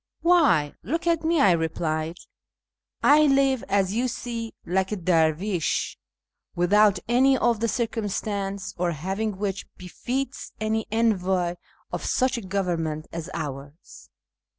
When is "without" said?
6.55-6.97